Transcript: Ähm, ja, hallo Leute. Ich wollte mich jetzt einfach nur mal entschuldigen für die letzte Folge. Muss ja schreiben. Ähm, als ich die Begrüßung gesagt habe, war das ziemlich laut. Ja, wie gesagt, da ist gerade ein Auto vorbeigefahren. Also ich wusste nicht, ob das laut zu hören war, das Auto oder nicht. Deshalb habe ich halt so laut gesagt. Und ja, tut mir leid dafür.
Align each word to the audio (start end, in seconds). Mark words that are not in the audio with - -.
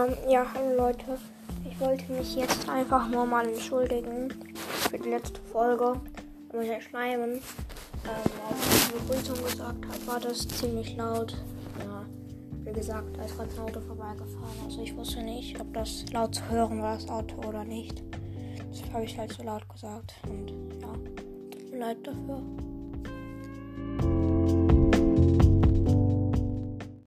Ähm, 0.00 0.16
ja, 0.28 0.46
hallo 0.54 0.76
Leute. 0.76 1.18
Ich 1.68 1.78
wollte 1.80 2.10
mich 2.12 2.34
jetzt 2.34 2.68
einfach 2.68 3.08
nur 3.08 3.26
mal 3.26 3.46
entschuldigen 3.46 4.32
für 4.54 4.98
die 4.98 5.10
letzte 5.10 5.40
Folge. 5.52 6.00
Muss 6.52 6.66
ja 6.66 6.80
schreiben. 6.80 7.32
Ähm, 7.32 7.40
als 8.48 8.76
ich 8.76 8.86
die 8.86 8.92
Begrüßung 8.98 9.44
gesagt 9.44 9.86
habe, 9.86 10.06
war 10.06 10.20
das 10.20 10.48
ziemlich 10.48 10.96
laut. 10.96 11.36
Ja, 11.80 12.06
wie 12.64 12.72
gesagt, 12.72 13.16
da 13.16 13.24
ist 13.24 13.36
gerade 13.36 13.50
ein 13.52 13.58
Auto 13.60 13.80
vorbeigefahren. 13.80 14.64
Also 14.64 14.80
ich 14.82 14.96
wusste 14.96 15.22
nicht, 15.22 15.60
ob 15.60 15.72
das 15.74 16.04
laut 16.12 16.34
zu 16.34 16.48
hören 16.48 16.80
war, 16.80 16.94
das 16.94 17.08
Auto 17.08 17.36
oder 17.46 17.64
nicht. 17.64 18.02
Deshalb 18.70 18.92
habe 18.92 19.04
ich 19.04 19.18
halt 19.18 19.32
so 19.32 19.42
laut 19.42 19.68
gesagt. 19.68 20.14
Und 20.28 20.50
ja, 20.80 20.92
tut 21.50 21.72
mir 21.72 21.78
leid 21.78 21.98
dafür. 22.06 22.42